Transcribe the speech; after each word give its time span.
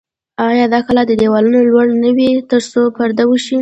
آیا 0.47 0.65
د 0.73 0.75
کلا 0.85 1.03
دیوالونه 1.07 1.59
لوړ 1.69 1.87
نه 2.03 2.09
وي 2.17 2.29
ترڅو 2.49 2.81
پرده 2.97 3.23
وشي؟ 3.27 3.57